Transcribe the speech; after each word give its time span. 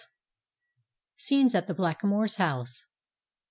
SCENES 1.17 1.53
AT 1.53 1.67
THE 1.67 1.75
BLACKAMOOR'S 1.75 2.37
HOUSE. 2.37 2.87